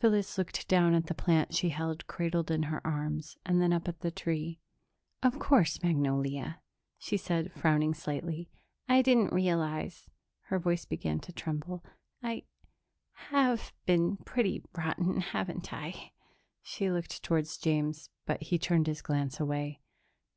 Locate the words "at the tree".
3.86-4.58